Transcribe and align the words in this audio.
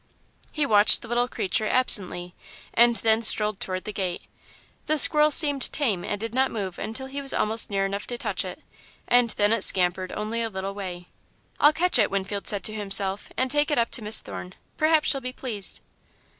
He 0.51 0.65
watched 0.65 1.03
the 1.03 1.07
little 1.07 1.27
creature, 1.27 1.67
absently, 1.67 2.33
and 2.73 2.95
then 2.95 3.21
strolled 3.21 3.59
toward 3.59 3.83
the 3.83 3.93
gate. 3.93 4.23
The 4.87 4.97
squirrel 4.97 5.29
seemed 5.29 5.71
tame 5.71 6.03
and 6.03 6.19
did 6.19 6.33
not 6.33 6.49
move 6.49 6.79
until 6.79 7.05
he 7.05 7.21
was 7.21 7.33
almost 7.35 7.69
near 7.69 7.85
enough 7.85 8.07
to 8.07 8.17
touch 8.17 8.43
it, 8.43 8.63
and 9.07 9.29
then 9.29 9.53
it 9.53 9.61
scampered 9.63 10.11
only 10.13 10.41
a 10.41 10.49
little 10.49 10.73
way. 10.73 11.09
"I'll 11.59 11.71
catch 11.71 11.99
it," 11.99 12.09
Winfield 12.09 12.47
said 12.47 12.63
to 12.63 12.73
himself, 12.73 13.29
"and 13.37 13.51
take 13.51 13.69
it 13.69 13.77
up 13.77 13.91
to 13.91 14.01
Miss 14.01 14.21
Thorne. 14.21 14.53
Perhaps 14.75 15.07
she'll 15.09 15.21
be 15.21 15.31
pleased." 15.33 15.81